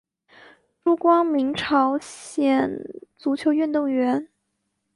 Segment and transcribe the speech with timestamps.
[0.83, 2.75] 朱光民朝鲜
[3.17, 4.29] 足球运动员。